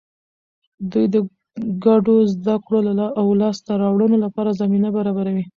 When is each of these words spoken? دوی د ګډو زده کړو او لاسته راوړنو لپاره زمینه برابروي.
دوی 0.91 1.05
د 1.13 1.15
ګډو 1.85 2.15
زده 2.33 2.55
کړو 2.65 2.79
او 3.19 3.27
لاسته 3.41 3.71
راوړنو 3.83 4.17
لپاره 4.25 4.57
زمینه 4.61 4.89
برابروي. 4.97 5.43